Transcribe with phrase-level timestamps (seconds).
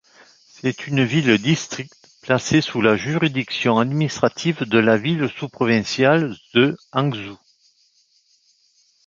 [0.47, 1.93] C'est une ville-district
[2.23, 7.37] placée sous la juridiction administrative de la ville sous-provinciale de Hangzhou.